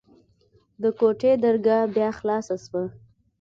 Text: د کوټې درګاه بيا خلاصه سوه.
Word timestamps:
د 0.81 0.83
کوټې 0.99 1.31
درګاه 1.43 1.83
بيا 1.95 2.09
خلاصه 2.17 2.55
سوه. 2.65 2.83